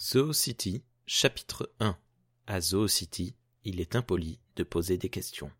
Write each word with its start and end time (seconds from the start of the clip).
Zoo 0.00 0.32
City, 0.32 0.84
chapitre 1.06 1.74
1 1.80 1.98
À 2.46 2.60
Zoo 2.60 2.86
City, 2.86 3.34
il 3.64 3.80
est 3.80 3.96
impoli 3.96 4.38
de 4.54 4.62
poser 4.62 4.96
des 4.96 5.08
questions. 5.08 5.50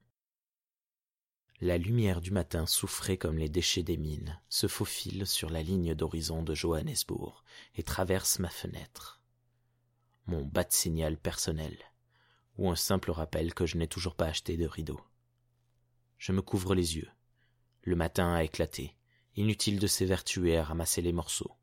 La 1.60 1.76
lumière 1.76 2.20
du 2.20 2.30
matin 2.30 2.64
souffrait 2.64 3.16
comme 3.16 3.36
les 3.36 3.48
déchets 3.48 3.82
des 3.82 3.96
mines, 3.96 4.40
se 4.48 4.68
faufile 4.68 5.26
sur 5.26 5.50
la 5.50 5.60
ligne 5.64 5.92
d'horizon 5.92 6.44
de 6.44 6.54
Johannesburg 6.54 7.42
et 7.74 7.82
traverse 7.82 8.38
ma 8.38 8.48
fenêtre. 8.48 9.20
Mon 10.26 10.44
bas 10.44 10.62
de 10.62 10.72
signal 10.72 11.16
personnel, 11.16 11.76
ou 12.58 12.70
un 12.70 12.76
simple 12.76 13.10
rappel 13.10 13.54
que 13.54 13.66
je 13.66 13.76
n'ai 13.76 13.88
toujours 13.88 14.14
pas 14.14 14.26
acheté 14.26 14.56
de 14.56 14.68
rideau. 14.68 15.00
Je 16.16 16.30
me 16.30 16.42
couvre 16.42 16.76
les 16.76 16.94
yeux. 16.94 17.10
Le 17.82 17.96
matin 17.96 18.32
a 18.32 18.44
éclaté. 18.44 18.94
Inutile 19.34 19.80
de 19.80 19.88
s'évertuer 19.88 20.56
à 20.56 20.62
ramasser 20.62 21.02
les 21.02 21.12
morceaux. 21.12 21.58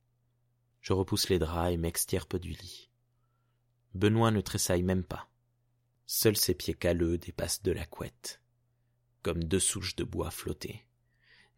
Je 0.86 0.94
repousse 0.94 1.30
les 1.30 1.40
draps 1.40 1.74
et 1.74 1.78
m'extirpe 1.78 2.38
du 2.38 2.52
lit. 2.52 2.92
Benoît 3.96 4.30
ne 4.30 4.40
tressaille 4.40 4.84
même 4.84 5.04
pas. 5.04 5.28
Seuls 6.06 6.38
ses 6.38 6.54
pieds 6.54 6.76
calleux 6.76 7.18
dépassent 7.18 7.64
de 7.64 7.72
la 7.72 7.88
couette, 7.88 8.40
comme 9.24 9.44
deux 9.44 9.60
souches 9.60 9.96
de 9.96 10.04
bois 10.04 10.30
flottées. 10.30 10.86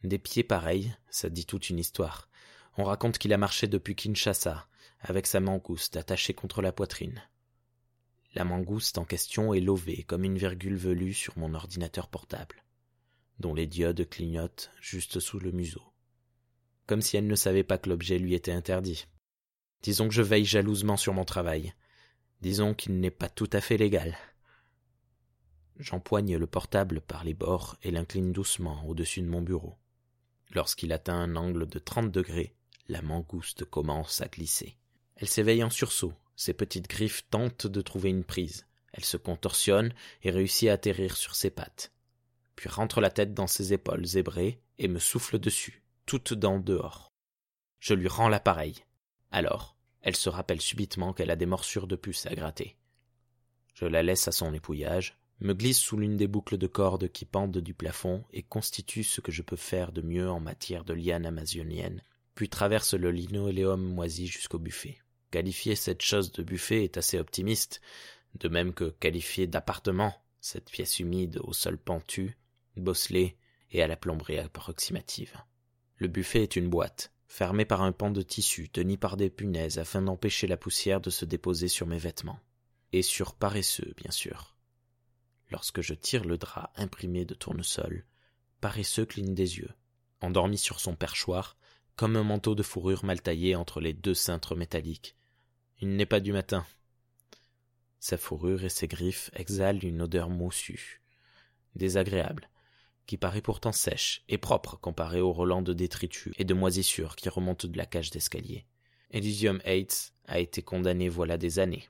Des 0.05 0.17
pieds 0.17 0.45
pareils, 0.45 0.95
ça 1.09 1.29
dit 1.29 1.45
toute 1.45 1.69
une 1.69 1.77
histoire. 1.77 2.29
On 2.77 2.85
raconte 2.85 3.17
qu'il 3.17 3.33
a 3.33 3.37
marché 3.37 3.67
depuis 3.67 3.97
Kinshasa, 3.97 4.69
avec 5.01 5.27
sa 5.27 5.41
mangouste 5.41 5.97
attachée 5.97 6.33
contre 6.33 6.61
la 6.61 6.71
poitrine. 6.71 7.21
La 8.33 8.45
mangouste 8.45 8.97
en 8.97 9.03
question 9.03 9.53
est 9.53 9.59
lovée 9.59 10.03
comme 10.03 10.23
une 10.23 10.37
virgule 10.37 10.77
velue 10.77 11.13
sur 11.13 11.37
mon 11.37 11.53
ordinateur 11.53 12.07
portable, 12.07 12.63
dont 13.39 13.53
les 13.53 13.67
diodes 13.67 14.07
clignotent 14.07 14.71
juste 14.79 15.19
sous 15.19 15.39
le 15.41 15.51
museau. 15.51 15.83
Comme 16.85 17.01
si 17.01 17.17
elle 17.17 17.27
ne 17.27 17.35
savait 17.35 17.65
pas 17.65 17.77
que 17.77 17.89
l'objet 17.89 18.19
lui 18.19 18.33
était 18.33 18.53
interdit. 18.53 19.05
Disons 19.83 20.07
que 20.07 20.13
je 20.13 20.21
veille 20.21 20.45
jalousement 20.45 20.97
sur 20.97 21.13
mon 21.13 21.25
travail. 21.25 21.73
Disons 22.41 22.73
qu'il 22.73 22.99
n'est 22.99 23.11
pas 23.11 23.29
tout 23.29 23.49
à 23.53 23.61
fait 23.61 23.77
légal. 23.77 24.17
J'empoigne 25.77 26.37
le 26.37 26.47
portable 26.47 27.01
par 27.01 27.23
les 27.23 27.33
bords 27.33 27.77
et 27.83 27.91
l'incline 27.91 28.31
doucement 28.31 28.83
au-dessus 28.87 29.21
de 29.21 29.27
mon 29.27 29.41
bureau. 29.41 29.77
Lorsqu'il 30.51 30.91
atteint 30.91 31.19
un 31.19 31.35
angle 31.35 31.67
de 31.67 31.79
trente 31.79 32.11
degrés, 32.11 32.55
la 32.87 33.01
mangouste 33.01 33.65
commence 33.65 34.21
à 34.21 34.27
glisser. 34.27 34.77
Elle 35.17 35.27
s'éveille 35.27 35.63
en 35.63 35.69
sursaut, 35.69 36.13
ses 36.35 36.53
petites 36.53 36.89
griffes 36.89 37.27
tentent 37.29 37.67
de 37.67 37.81
trouver 37.81 38.09
une 38.09 38.23
prise. 38.23 38.65
Elle 38.93 39.05
se 39.05 39.17
contorsionne 39.17 39.93
et 40.23 40.31
réussit 40.31 40.69
à 40.69 40.73
atterrir 40.73 41.17
sur 41.17 41.35
ses 41.35 41.49
pattes. 41.49 41.91
Puis 42.55 42.69
rentre 42.69 43.01
la 43.01 43.11
tête 43.11 43.33
dans 43.33 43.47
ses 43.47 43.73
épaules 43.73 44.05
zébrées 44.05 44.61
et 44.79 44.87
me 44.87 44.99
souffle 44.99 45.37
dessus, 45.37 45.83
toute 46.05 46.33
dents 46.33 46.59
dehors. 46.59 47.11
Je 47.79 47.93
lui 47.93 48.07
rends 48.07 48.29
l'appareil. 48.29 48.75
Alors, 49.31 49.76
elle 50.07 50.15
se 50.15 50.29
rappelle 50.29 50.61
subitement 50.61 51.11
qu'elle 51.11 51.31
a 51.31 51.35
des 51.35 51.45
morsures 51.45 51.85
de 51.85 51.97
puce 51.97 52.27
à 52.27 52.33
gratter. 52.33 52.77
Je 53.73 53.83
la 53.83 54.03
laisse 54.03 54.29
à 54.29 54.31
son 54.31 54.53
épouillage, 54.53 55.19
me 55.41 55.53
glisse 55.53 55.79
sous 55.79 55.97
l'une 55.97 56.15
des 56.15 56.27
boucles 56.27 56.57
de 56.57 56.65
cordes 56.65 57.09
qui 57.09 57.25
pendent 57.25 57.57
du 57.57 57.73
plafond 57.73 58.23
et 58.31 58.41
constitue 58.41 59.03
ce 59.03 59.19
que 59.19 59.33
je 59.33 59.41
peux 59.41 59.57
faire 59.57 59.91
de 59.91 60.01
mieux 60.01 60.29
en 60.29 60.39
matière 60.39 60.85
de 60.85 60.93
lianes 60.93 61.25
amazoniennes, 61.25 62.01
puis 62.35 62.47
traverse 62.47 62.93
le 62.93 63.11
linoléum 63.11 63.83
moisi 63.83 64.27
jusqu'au 64.27 64.59
buffet. 64.59 64.97
Qualifier 65.29 65.75
cette 65.75 66.01
chose 66.01 66.31
de 66.31 66.41
buffet 66.41 66.85
est 66.85 66.95
assez 66.95 67.19
optimiste, 67.19 67.81
de 68.35 68.47
même 68.47 68.73
que 68.73 68.91
qualifier 69.01 69.45
d'appartement 69.45 70.13
cette 70.39 70.71
pièce 70.71 71.01
humide 71.01 71.41
au 71.43 71.51
sol 71.51 71.77
pentu, 71.77 72.37
bosselé 72.77 73.35
et 73.71 73.83
à 73.83 73.87
la 73.87 73.97
plomberie 73.97 74.39
approximative. 74.39 75.35
Le 75.97 76.07
buffet 76.07 76.43
est 76.43 76.55
une 76.55 76.69
boîte, 76.69 77.11
fermé 77.27 77.65
par 77.65 77.81
un 77.81 77.91
pan 77.91 78.09
de 78.09 78.21
tissu 78.21 78.69
tenu 78.69 78.97
par 78.97 79.17
des 79.17 79.29
punaises 79.29 79.77
afin 79.77 80.01
d'empêcher 80.01 80.47
la 80.47 80.57
poussière 80.57 81.01
de 81.01 81.09
se 81.09 81.25
déposer 81.25 81.67
sur 81.67 81.85
mes 81.85 81.97
vêtements. 81.97 82.39
Et 82.93 83.01
sur 83.01 83.35
paresseux, 83.35 83.93
bien 83.97 84.11
sûr. 84.11 84.55
Lorsque 85.49 85.81
je 85.81 85.93
tire 85.93 86.23
le 86.23 86.37
drap 86.37 86.71
imprimé 86.75 87.25
de 87.25 87.33
tournesol, 87.33 88.05
paresseux 88.61 89.05
cligne 89.05 89.35
des 89.35 89.57
yeux, 89.57 89.71
endormi 90.21 90.57
sur 90.57 90.79
son 90.79 90.95
perchoir, 90.95 91.57
comme 91.95 92.15
un 92.15 92.23
manteau 92.23 92.55
de 92.55 92.63
fourrure 92.63 93.03
mal 93.03 93.21
taillé 93.21 93.55
entre 93.55 93.81
les 93.81 93.93
deux 93.93 94.13
cintres 94.13 94.55
métalliques. 94.55 95.15
Il 95.79 95.95
n'est 95.95 96.05
pas 96.05 96.19
du 96.19 96.31
matin. 96.31 96.65
Sa 97.99 98.17
fourrure 98.17 98.63
et 98.63 98.69
ses 98.69 98.87
griffes 98.87 99.31
exhalent 99.33 99.81
une 99.81 100.01
odeur 100.01 100.29
moussue, 100.29 101.01
désagréable, 101.75 102.49
qui 103.07 103.17
paraît 103.17 103.41
pourtant 103.41 103.71
sèche 103.71 104.23
et 104.27 104.37
propre 104.37 104.77
comparée 104.77 105.21
au 105.21 105.31
relents 105.31 105.61
de 105.61 105.73
détritus 105.73 106.33
et 106.37 106.43
de 106.43 106.53
moisissures 106.53 107.15
qui 107.15 107.29
remontent 107.29 107.67
de 107.67 107.77
la 107.77 107.85
cage 107.85 108.11
d'escalier. 108.11 108.65
Elysium 109.11 109.61
Hates 109.65 110.13
a 110.25 110.39
été 110.39 110.61
condamné 110.61 111.07
voilà 111.07 111.37
des 111.37 111.59
années. 111.59 111.87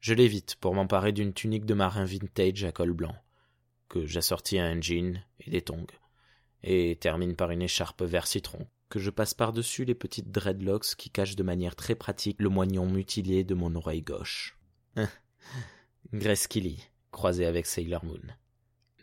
Je 0.00 0.12
l'évite 0.12 0.56
pour 0.56 0.74
m'emparer 0.74 1.12
d'une 1.12 1.32
tunique 1.32 1.64
de 1.64 1.74
marin 1.74 2.04
vintage 2.04 2.64
à 2.64 2.72
col 2.72 2.92
blanc, 2.92 3.14
que 3.88 4.04
j'assortis 4.04 4.58
à 4.58 4.66
un 4.66 4.80
jean 4.80 5.24
et 5.40 5.50
des 5.50 5.62
tongs, 5.62 5.86
et 6.64 6.96
termine 6.96 7.36
par 7.36 7.52
une 7.52 7.62
écharpe 7.62 8.02
vert 8.02 8.26
citron, 8.26 8.66
que 8.88 8.98
je 8.98 9.10
passe 9.10 9.34
par-dessus 9.34 9.84
les 9.84 9.94
petites 9.94 10.32
dreadlocks 10.32 10.96
qui 10.96 11.10
cachent 11.10 11.36
de 11.36 11.42
manière 11.44 11.76
très 11.76 11.94
pratique 11.94 12.42
le 12.42 12.48
moignon 12.48 12.86
mutilé 12.86 13.44
de 13.44 13.54
mon 13.54 13.74
oreille 13.76 14.02
gauche. 14.02 14.58
Grace 16.12 16.48
Kelly, 16.48 16.82
croisé 17.12 17.46
avec 17.46 17.66
Sailor 17.66 18.04
Moon 18.04 18.20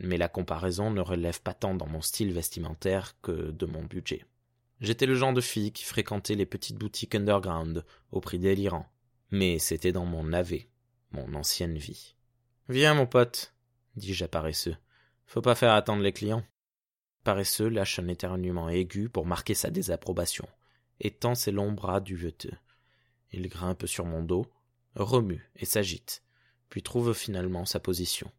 mais 0.03 0.17
la 0.17 0.27
comparaison 0.27 0.91
ne 0.91 1.01
relève 1.01 1.41
pas 1.41 1.53
tant 1.53 1.73
dans 1.73 1.87
mon 1.87 2.01
style 2.01 2.33
vestimentaire 2.33 3.19
que 3.21 3.51
de 3.51 3.65
mon 3.65 3.83
budget. 3.83 4.25
J'étais 4.81 5.05
le 5.05 5.15
genre 5.15 5.33
de 5.33 5.41
fille 5.41 5.71
qui 5.71 5.85
fréquentait 5.85 6.35
les 6.35 6.45
petites 6.45 6.77
boutiques 6.77 7.15
underground 7.15 7.85
au 8.11 8.19
prix 8.19 8.37
délirant, 8.37 8.85
mais 9.31 9.59
c'était 9.59 9.93
dans 9.93 10.05
mon 10.05 10.25
navet, 10.25 10.67
mon 11.11 11.33
ancienne 11.33 11.77
vie. 11.77 12.15
Viens, 12.67 12.93
mon 12.93 13.05
pote, 13.05 13.53
dis-je 13.95 14.25
à 14.25 14.27
paresseux. 14.27 14.75
Faut 15.25 15.41
pas 15.41 15.55
faire 15.55 15.73
attendre 15.73 16.03
les 16.03 16.13
clients. 16.13 16.43
Paresseux 17.23 17.69
lâche 17.69 17.99
un 17.99 18.09
éternuement 18.09 18.67
aigu 18.67 19.07
pour 19.07 19.25
marquer 19.25 19.53
sa 19.53 19.69
désapprobation, 19.69 20.47
et 20.99 21.11
tend 21.11 21.35
ses 21.35 21.51
longs 21.51 21.71
bras 21.71 22.01
duveteux. 22.01 22.57
Il 23.31 23.47
grimpe 23.47 23.85
sur 23.85 24.05
mon 24.05 24.21
dos, 24.21 24.45
remue 24.95 25.49
et 25.55 25.65
s'agite, 25.65 26.23
puis 26.69 26.83
trouve 26.83 27.13
finalement 27.13 27.65
sa 27.65 27.79
position. 27.79 28.29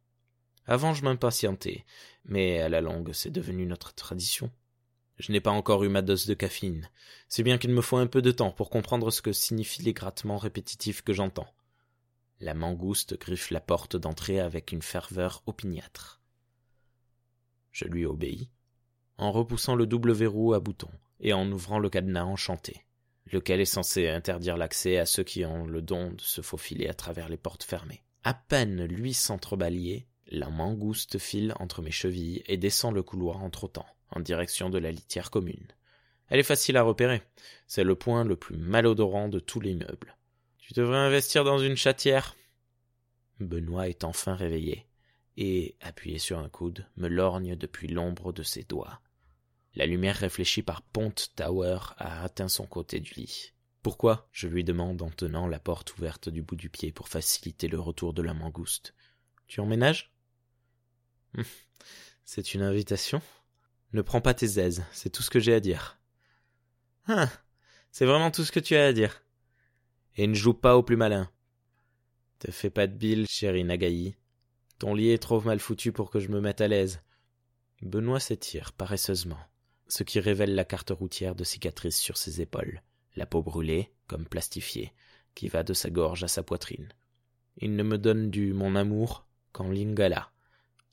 Avant, 0.66 0.94
je 0.94 1.04
m'impatientais, 1.04 1.84
mais 2.24 2.60
à 2.60 2.68
la 2.68 2.80
longue, 2.80 3.12
c'est 3.12 3.30
devenu 3.30 3.66
notre 3.66 3.94
tradition. 3.94 4.50
Je 5.18 5.30
n'ai 5.30 5.40
pas 5.40 5.50
encore 5.50 5.84
eu 5.84 5.88
ma 5.88 6.02
dose 6.02 6.26
de 6.26 6.34
caféine, 6.34 6.88
c'est 7.28 7.42
bien 7.42 7.58
qu'il 7.58 7.70
me 7.70 7.82
faut 7.82 7.98
un 7.98 8.06
peu 8.06 8.22
de 8.22 8.32
temps 8.32 8.50
pour 8.50 8.70
comprendre 8.70 9.10
ce 9.10 9.22
que 9.22 9.32
signifient 9.32 9.82
les 9.82 9.92
grattements 9.92 10.38
répétitifs 10.38 11.02
que 11.02 11.12
j'entends. 11.12 11.52
La 12.40 12.54
mangouste 12.54 13.18
griffe 13.18 13.50
la 13.50 13.60
porte 13.60 13.96
d'entrée 13.96 14.40
avec 14.40 14.72
une 14.72 14.82
ferveur 14.82 15.42
opiniâtre. 15.46 16.20
Je 17.70 17.84
lui 17.84 18.06
obéis, 18.06 18.50
en 19.18 19.30
repoussant 19.30 19.76
le 19.76 19.86
double 19.86 20.12
verrou 20.12 20.52
à 20.54 20.60
bouton 20.60 20.90
et 21.20 21.32
en 21.32 21.50
ouvrant 21.50 21.78
le 21.78 21.90
cadenas 21.90 22.24
enchanté, 22.24 22.84
lequel 23.32 23.60
est 23.60 23.64
censé 23.66 24.08
interdire 24.08 24.56
l'accès 24.56 24.98
à 24.98 25.06
ceux 25.06 25.22
qui 25.22 25.44
ont 25.44 25.66
le 25.66 25.80
don 25.80 26.10
de 26.12 26.20
se 26.20 26.40
faufiler 26.40 26.88
à 26.88 26.94
travers 26.94 27.28
les 27.28 27.36
portes 27.36 27.64
fermées. 27.64 28.02
À 28.24 28.34
peine 28.34 28.84
lui 28.84 29.14
s'entrebalier, 29.14 30.06
la 30.34 30.50
mangouste 30.50 31.18
file 31.18 31.54
entre 31.58 31.82
mes 31.82 31.90
chevilles 31.90 32.42
et 32.46 32.56
descend 32.56 32.94
le 32.94 33.02
couloir 33.02 33.42
en 33.42 33.50
trottant, 33.50 33.86
en 34.10 34.20
direction 34.20 34.70
de 34.70 34.78
la 34.78 34.90
litière 34.90 35.30
commune. 35.30 35.66
Elle 36.28 36.40
est 36.40 36.44
facile 36.44 36.76
à 36.76 36.82
repérer. 36.82 37.22
C'est 37.66 37.84
le 37.84 37.94
point 37.94 38.24
le 38.24 38.36
plus 38.36 38.56
malodorant 38.56 39.28
de 39.28 39.40
tout 39.40 39.60
l'immeuble. 39.60 40.16
Tu 40.58 40.72
devrais 40.72 40.98
investir 40.98 41.44
dans 41.44 41.58
une 41.58 41.76
chatière. 41.76 42.36
Benoît 43.40 43.88
est 43.88 44.04
enfin 44.04 44.34
réveillé, 44.34 44.86
et, 45.36 45.76
appuyé 45.80 46.18
sur 46.18 46.38
un 46.38 46.48
coude, 46.48 46.86
me 46.96 47.08
lorgne 47.08 47.56
depuis 47.56 47.88
l'ombre 47.88 48.32
de 48.32 48.42
ses 48.42 48.62
doigts. 48.62 49.00
La 49.74 49.86
lumière 49.86 50.16
réfléchie 50.16 50.62
par 50.62 50.82
Ponte 50.82 51.32
Tower 51.34 51.78
a 51.98 52.22
atteint 52.22 52.48
son 52.48 52.66
côté 52.66 53.00
du 53.00 53.12
lit. 53.14 53.52
Pourquoi? 53.82 54.28
Je 54.32 54.48
lui 54.48 54.64
demande 54.64 55.02
en 55.02 55.10
tenant 55.10 55.46
la 55.46 55.58
porte 55.58 55.96
ouverte 55.98 56.28
du 56.28 56.42
bout 56.42 56.56
du 56.56 56.70
pied 56.70 56.92
pour 56.92 57.08
faciliter 57.08 57.68
le 57.68 57.78
retour 57.78 58.14
de 58.14 58.22
la 58.22 58.32
mangouste. 58.32 58.94
Tu 59.46 59.60
emménages? 59.60 60.13
C'est 62.24 62.54
une 62.54 62.62
invitation 62.62 63.20
Ne 63.92 64.02
prends 64.02 64.20
pas 64.20 64.34
tes 64.34 64.58
aises, 64.58 64.84
c'est 64.92 65.10
tout 65.10 65.22
ce 65.22 65.30
que 65.30 65.40
j'ai 65.40 65.54
à 65.54 65.60
dire. 65.60 65.98
Ah, 67.06 67.30
c'est 67.90 68.06
vraiment 68.06 68.30
tout 68.30 68.44
ce 68.44 68.52
que 68.52 68.60
tu 68.60 68.76
as 68.76 68.86
à 68.86 68.92
dire. 68.92 69.22
Et 70.16 70.26
ne 70.26 70.34
joue 70.34 70.54
pas 70.54 70.76
au 70.76 70.82
plus 70.82 70.96
malin. 70.96 71.30
Te 72.38 72.50
fais 72.50 72.70
pas 72.70 72.86
de 72.86 72.94
bile, 72.94 73.26
chérie 73.28 73.64
Nagaï. 73.64 74.16
Ton 74.78 74.94
lit 74.94 75.10
est 75.10 75.22
trop 75.22 75.40
mal 75.40 75.60
foutu 75.60 75.92
pour 75.92 76.10
que 76.10 76.18
je 76.18 76.28
me 76.28 76.40
mette 76.40 76.60
à 76.60 76.68
l'aise. 76.68 77.00
Benoît 77.82 78.20
s'étire 78.20 78.72
paresseusement, 78.72 79.38
ce 79.88 80.02
qui 80.02 80.20
révèle 80.20 80.54
la 80.54 80.64
carte 80.64 80.90
routière 80.90 81.34
de 81.34 81.44
cicatrices 81.44 81.98
sur 82.00 82.16
ses 82.16 82.40
épaules, 82.40 82.82
la 83.16 83.26
peau 83.26 83.42
brûlée, 83.42 83.92
comme 84.06 84.26
plastifiée, 84.26 84.92
qui 85.34 85.48
va 85.48 85.62
de 85.62 85.74
sa 85.74 85.90
gorge 85.90 86.24
à 86.24 86.28
sa 86.28 86.42
poitrine. 86.42 86.88
Il 87.58 87.76
ne 87.76 87.82
me 87.82 87.98
donne 87.98 88.30
du 88.30 88.52
mon 88.52 88.74
amour 88.74 89.26
qu'en 89.52 89.70
lingala, 89.70 90.32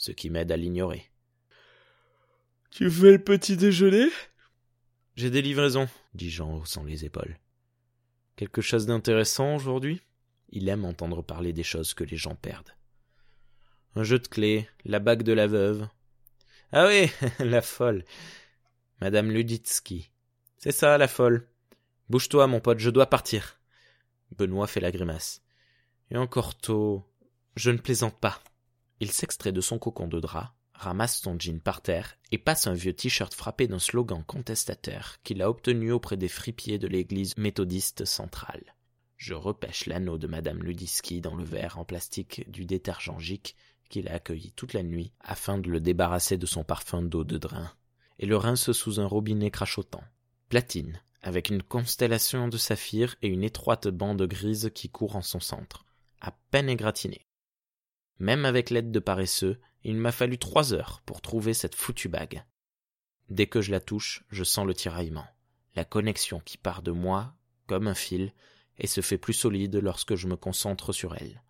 ce 0.02 0.12
qui 0.12 0.32
m'aide 0.32 0.52
à 0.52 0.58
l'ignorer. 0.58 1.12
Tu 2.72 2.90
fais 2.90 3.12
le 3.12 3.24
petit 3.24 3.56
déjeuner? 3.56 4.10
J'ai 5.16 5.30
des 5.30 5.44
livraisons, 5.44 5.88
dit 6.16 6.32
Jean 6.32 6.54
en 6.54 6.58
haussant 6.58 6.84
les 6.84 7.06
épaules. 7.06 7.38
Quelque 8.36 8.62
chose 8.62 8.88
d'intéressant 8.88 9.56
aujourd'hui? 9.56 10.02
Il 10.50 10.68
aime 10.70 10.86
entendre 10.86 11.22
parler 11.22 11.54
des 11.54 11.62
choses 11.62 11.94
que 11.94 12.04
les 12.04 12.18
gens 12.18 12.34
perdent. 12.34 12.74
Un 13.96 14.04
jeu 14.04 14.18
de 14.18 14.28
clés, 14.28 14.68
la 14.86 14.98
bague 14.98 15.22
de 15.22 15.34
la 15.34 15.46
veuve. 15.46 15.88
Ah 16.72 16.88
oui, 16.88 17.12
la 17.40 17.62
folle. 17.62 18.04
Madame 19.02 19.30
Luditsky. 19.30 20.10
C'est 20.58 20.72
ça, 20.72 20.98
la 20.98 21.08
folle. 21.08 21.48
Bouge-toi, 22.10 22.48
mon 22.48 22.60
pote, 22.60 22.80
je 22.80 22.90
dois 22.90 23.06
partir. 23.06 23.60
Benoît 24.36 24.66
fait 24.66 24.80
la 24.80 24.92
grimace. 24.92 25.44
Et 26.10 26.18
encore 26.18 26.58
tôt. 26.58 27.08
Je 27.56 27.70
ne 27.70 27.78
plaisante 27.78 28.20
pas. 28.20 28.42
Il 29.02 29.12
s'extrait 29.12 29.52
de 29.52 29.62
son 29.62 29.80
cocon 29.80 30.08
de 30.08 30.20
drap, 30.20 30.54
ramasse 30.76 31.20
son 31.20 31.36
jean 31.38 31.60
par 31.60 31.82
terre 31.82 32.20
et 32.32 32.38
passe 32.38 32.68
un 32.68 32.76
vieux 32.76 32.94
t-shirt 32.94 33.34
frappé 33.34 33.68
d'un 33.68 33.80
slogan 33.80 34.24
contestataire 34.24 35.18
qu'il 35.24 35.42
a 35.42 35.50
obtenu 35.50 35.92
auprès 35.92 36.18
des 36.18 36.28
fripiers 36.28 36.78
de 36.78 36.88
l'église 36.88 37.36
méthodiste 37.36 38.06
centrale. 38.06 38.76
Je 39.18 39.34
repêche 39.34 39.88
l'anneau 39.88 40.20
de 40.20 40.28
madame 40.28 40.62
Ludiski 40.62 41.20
dans 41.20 41.34
le 41.34 41.44
verre 41.44 41.80
en 41.80 41.84
plastique 41.84 42.48
du 42.48 42.66
détergent 42.66 43.18
Gic 43.18 43.56
qu'il 43.90 44.08
a 44.08 44.14
accueilli 44.14 44.52
toute 44.52 44.74
la 44.74 44.84
nuit 44.84 45.12
afin 45.20 45.58
de 45.58 45.72
le 45.72 45.80
débarrasser 45.80 46.38
de 46.38 46.46
son 46.46 46.64
parfum 46.64 47.02
d'eau 47.02 47.24
de 47.24 47.40
drain 47.40 47.72
et 48.20 48.28
le 48.28 48.38
rince 48.38 48.72
sous 48.72 49.00
un 49.00 49.08
robinet 49.08 49.50
crachotant. 49.50 50.04
Platine, 50.48 51.02
avec 51.24 51.50
une 51.50 51.64
constellation 51.64 52.48
de 52.48 52.58
saphirs 52.58 53.16
et 53.24 53.30
une 53.30 53.44
étroite 53.44 53.88
bande 53.88 54.22
grise 54.28 54.70
qui 54.76 54.90
court 54.90 55.16
en 55.16 55.24
son 55.24 55.40
centre, 55.40 55.86
à 56.22 56.32
peine 56.52 56.70
égratignée. 56.70 57.26
Même 58.22 58.46
avec 58.46 58.70
l'aide 58.70 58.92
de 58.92 59.00
paresseux, 59.00 59.60
il 59.84 59.98
m'a 59.98 60.12
fallu 60.12 60.38
trois 60.38 60.76
heures 60.76 61.02
pour 61.08 61.22
trouver 61.22 61.56
cette 61.56 61.74
foutue 61.74 62.08
bague. 62.08 62.46
Dès 63.30 63.48
que 63.48 63.62
je 63.62 63.72
la 63.72 63.80
touche, 63.80 64.24
je 64.30 64.44
sens 64.44 64.68
le 64.68 64.76
tiraillement, 64.76 65.26
la 65.74 65.86
connexion 65.86 66.40
qui 66.40 66.60
part 66.60 66.84
de 66.84 66.92
moi 66.92 67.34
comme 67.66 67.88
un 67.88 67.96
fil 67.96 68.32
et 68.78 68.86
se 68.86 69.02
fait 69.02 69.18
plus 69.18 69.34
solide 69.34 69.76
lorsque 69.78 70.14
je 70.14 70.28
me 70.28 70.36
concentre 70.36 70.94
sur 70.94 71.16
elle. 71.16 71.42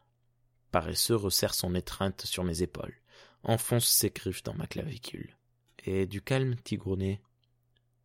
Paresseux 0.72 1.18
resserre 1.18 1.56
son 1.56 1.76
étreinte 1.76 2.22
sur 2.26 2.46
mes 2.46 2.62
épaules, 2.62 3.02
enfonce 3.44 3.90
ses 3.90 4.12
griffes 4.12 4.44
dans 4.44 4.54
ma 4.54 4.66
clavicule. 4.66 5.36
Et 5.84 6.06
du 6.06 6.22
calme, 6.22 6.56
tigronné. 6.56 7.22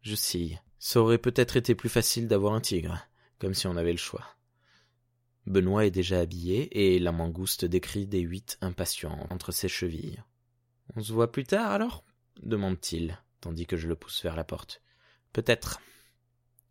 Je 0.03 0.17
sille. 0.17 0.61
Ça 0.81 1.01
aurait 1.01 1.19
peut-être 1.19 1.57
été 1.57 1.77
plus 1.77 1.89
facile 1.89 2.27
d'avoir 2.27 2.55
un 2.55 2.61
tigre, 2.61 2.99
comme 3.39 3.55
si 3.55 3.69
on 3.69 3.77
avait 3.77 3.93
le 3.93 3.97
choix. 3.97 4.27
Benoît 5.46 5.87
est 5.87 5.90
déjà 5.90 6.20
habillé 6.20 6.94
et 6.94 6.98
la 6.98 7.12
mangouste 7.12 7.64
décrit 7.64 8.06
des 8.06 8.20
huit 8.20 8.58
impatients 8.60 9.26
entre 9.31 9.52
ses 9.52 9.69
chevilles. 9.69 10.22
On 10.96 11.02
se 11.02 11.12
voit 11.12 11.31
plus 11.31 11.44
tard 11.44 11.70
alors? 11.70 12.04
demande-t-il, 12.43 13.19
tandis 13.40 13.66
que 13.66 13.76
je 13.76 13.88
le 13.88 13.96
pousse 13.96 14.22
vers 14.22 14.37
la 14.37 14.44
porte. 14.44 14.82
Peut-être. 15.32 15.81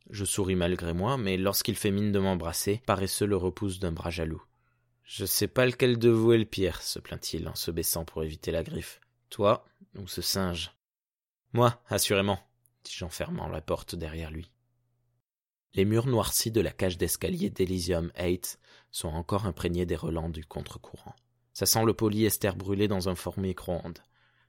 Je 0.09 0.25
souris 0.25 0.55
malgré 0.55 0.93
moi, 0.93 1.17
mais 1.17 1.37
lorsqu'il 1.37 1.75
fait 1.75 1.91
mine 1.91 2.11
de 2.11 2.19
m'embrasser, 2.19 2.81
paresseux 2.85 3.25
le 3.25 3.37
repousse 3.37 3.79
d'un 3.79 3.91
bras 3.91 4.11
jaloux. 4.11 4.43
Je 5.03 5.25
sais 5.25 5.47
pas 5.47 5.65
lequel 5.65 5.97
de 5.97 6.09
vous 6.09 6.33
est 6.33 6.37
le 6.37 6.45
pire, 6.45 6.81
se 6.81 6.99
plaint-il 6.99 7.47
en 7.47 7.55
se 7.55 7.71
baissant 7.71 8.05
pour 8.05 8.23
éviter 8.23 8.51
la 8.51 8.63
griffe. 8.63 8.99
Toi 9.29 9.65
ou 9.97 10.07
ce 10.07 10.21
singe? 10.21 10.71
Moi, 11.53 11.81
assurément, 11.87 12.39
dis-je 12.83 13.05
en 13.05 13.09
fermant 13.09 13.47
la 13.47 13.61
porte 13.61 13.95
derrière 13.95 14.31
lui. 14.31 14.51
Les 15.75 15.83
murs 15.83 16.07
noircis 16.07 16.51
de 16.51 16.61
la 16.61 16.71
cage 16.71 16.97
d'escalier 16.97 17.49
d'Elysium 17.49 18.09
8 18.17 18.59
sont 18.91 19.09
encore 19.09 19.45
imprégnés 19.45 19.85
des 19.85 19.97
relents 19.97 20.29
du 20.29 20.45
contre-courant. 20.45 21.13
Ça 21.51 21.65
sent 21.65 21.83
le 21.83 21.93
polyester 21.93 22.51
brûlé 22.55 22.87
dans 22.87 23.09
un 23.09 23.15
four 23.15 23.37
micro-ondes. 23.37 23.99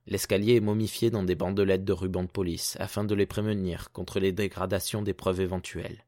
L'escalier 0.06 0.55
est 0.55 0.61
momifié 0.61 1.11
dans 1.11 1.25
des 1.25 1.34
bandelettes 1.34 1.84
de 1.84 1.93
ruban 1.93 2.23
de 2.23 2.28
police, 2.28 2.76
afin 2.78 3.02
de 3.02 3.12
les 3.17 3.26
prémunir 3.26 3.90
contre 3.90 4.20
les 4.20 4.31
dégradations 4.31 5.02
des 5.02 5.14
preuves 5.14 5.40
éventuelles. 5.40 6.05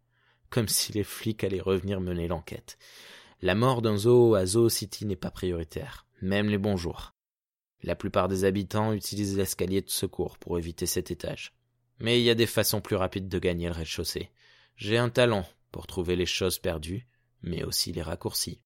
Comme 0.50 0.68
si 0.68 0.92
les 0.92 1.02
flics 1.02 1.42
allaient 1.42 1.60
revenir 1.60 2.00
mener 2.00 2.28
l'enquête. 2.28 2.78
La 3.42 3.56
mort 3.56 3.82
d'un 3.82 3.96
zoo 3.96 4.36
à 4.36 4.46
Zoo 4.46 4.68
City 4.68 5.04
n'est 5.04 5.16
pas 5.16 5.32
prioritaire, 5.32 6.06
même 6.22 6.48
les 6.48 6.58
bons 6.58 6.76
jours. 6.76 7.12
La 7.82 7.96
plupart 7.96 8.28
des 8.28 8.44
habitants 8.44 8.92
utilisent 8.92 9.36
l'escalier 9.36 9.82
de 9.82 9.90
secours 9.90 10.38
pour 10.38 10.58
éviter 10.58 10.86
cet 10.86 11.10
étage. 11.10 11.54
Mais 11.98 12.20
il 12.20 12.24
y 12.24 12.30
a 12.30 12.36
des 12.36 12.46
façons 12.46 12.80
plus 12.80 12.94
rapides 12.94 13.28
de 13.28 13.38
gagner 13.40 13.66
le 13.66 13.72
rez-de-chaussée. 13.72 14.30
J'ai 14.78 14.96
un 14.96 15.10
talent 15.10 15.44
pour 15.72 15.88
trouver 15.88 16.14
les 16.14 16.24
choses 16.24 16.60
perdues, 16.60 17.04
mais 17.42 17.64
aussi 17.64 17.92
les 17.92 18.00
raccourcis. 18.00 18.62